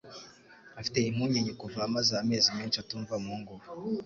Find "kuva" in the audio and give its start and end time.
1.61-1.79